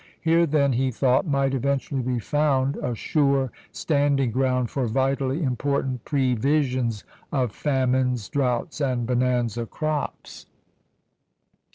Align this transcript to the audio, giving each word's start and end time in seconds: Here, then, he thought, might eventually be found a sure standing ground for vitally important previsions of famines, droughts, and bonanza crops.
Here, 0.19 0.47
then, 0.47 0.73
he 0.73 0.89
thought, 0.89 1.27
might 1.27 1.53
eventually 1.53 2.01
be 2.01 2.17
found 2.17 2.75
a 2.77 2.95
sure 2.95 3.51
standing 3.71 4.31
ground 4.31 4.71
for 4.71 4.87
vitally 4.87 5.43
important 5.43 6.05
previsions 6.05 7.03
of 7.31 7.51
famines, 7.51 8.27
droughts, 8.27 8.81
and 8.81 9.05
bonanza 9.05 9.67
crops. 9.67 10.47